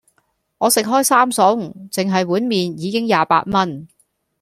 [0.57, 3.87] 我食開三餸,淨係碗麵已經廿八蚊